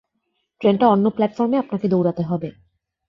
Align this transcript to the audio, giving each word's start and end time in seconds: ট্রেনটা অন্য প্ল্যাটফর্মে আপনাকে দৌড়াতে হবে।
ট্রেনটা 0.61 0.85
অন্য 0.87 1.05
প্ল্যাটফর্মে 1.09 1.57
আপনাকে 1.57 1.85
দৌড়াতে 1.87 2.23
হবে। 2.23 2.49